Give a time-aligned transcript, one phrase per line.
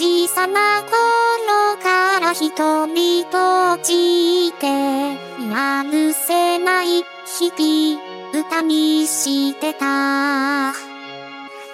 [0.00, 2.48] 小さな頃から一
[2.86, 4.66] 人ぼっちで
[5.52, 8.00] やるせない日々
[8.32, 10.72] 歌にしてた。
[10.72, 10.72] 言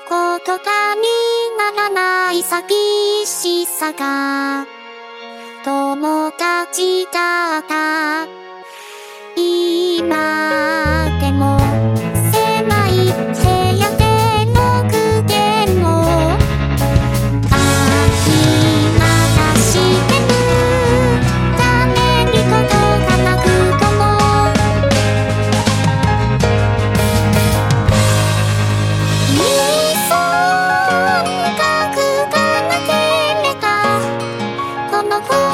[0.08, 1.02] 葉に
[1.56, 4.66] ならない寂しさが
[5.64, 8.26] 友達だった。
[9.36, 10.65] 今
[35.16, 35.45] 心